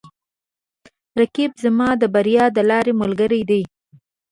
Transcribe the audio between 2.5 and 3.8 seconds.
د لارې ملګری دی